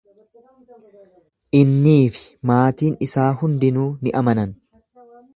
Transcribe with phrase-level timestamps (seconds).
[1.59, 4.57] Inniii fi maatiin isaa hundinuu ni amanan.